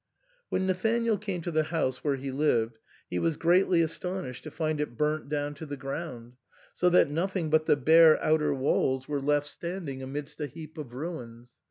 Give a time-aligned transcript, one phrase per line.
[0.49, 4.81] When Nathanael came to the house where he lived he was greatly astonished to find
[4.81, 6.37] it burnt down to the ground,
[6.73, 9.17] so that nothing but the bare outer walls were 196
[9.59, 9.85] THE SAND'MAN.
[9.85, 11.53] left standing amidst a heap of ruins.